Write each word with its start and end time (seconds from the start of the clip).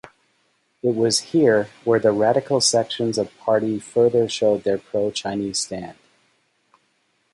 It 0.81 0.95
was 0.95 1.19
here 1.19 1.69
where 1.83 1.99
the 1.99 2.11
radical 2.11 2.59
sections 2.59 3.19
of 3.19 3.37
party 3.37 3.77
further 3.79 4.27
showed 4.27 4.63
their 4.63 4.79
pro-Chinese 4.79 5.59
stand. 5.59 5.95